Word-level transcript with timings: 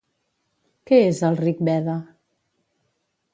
Què 0.91 0.99
és 1.09 1.21
el 1.29 1.37
Rigveda? 1.41 1.99